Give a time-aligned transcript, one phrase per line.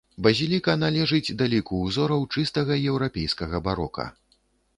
[0.27, 4.09] Базіліка належыць да ліку ўзораў чыстага еўрапейскага барока.